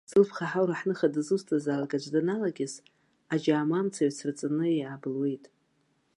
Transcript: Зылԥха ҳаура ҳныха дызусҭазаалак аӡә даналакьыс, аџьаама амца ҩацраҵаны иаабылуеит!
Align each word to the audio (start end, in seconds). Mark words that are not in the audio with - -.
Зылԥха 0.09 0.45
ҳаура 0.51 0.75
ҳныха 0.79 1.07
дызусҭазаалак 1.13 1.91
аӡә 1.95 2.09
даналакьыс, 2.13 2.73
аџьаама 3.33 3.75
амца 3.79 4.01
ҩацраҵаны 4.05 4.67
иаабылуеит! 4.73 5.45